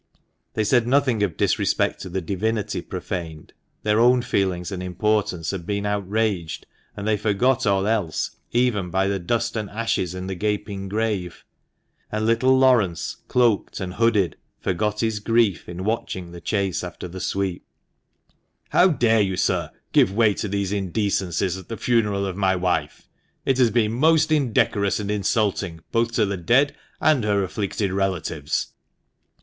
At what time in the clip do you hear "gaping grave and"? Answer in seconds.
10.33-12.25